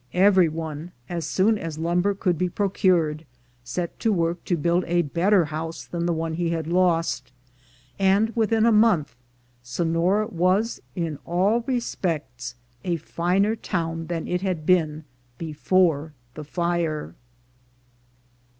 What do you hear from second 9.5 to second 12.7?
Sonora was in all respects